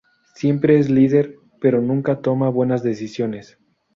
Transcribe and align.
Siempre 0.33 0.79
es 0.79 0.89
líder, 0.89 1.35
pero 1.59 1.79
nunca 1.79 2.21
toma 2.23 2.49
buenas 2.49 2.81
decisiones. 2.81 3.59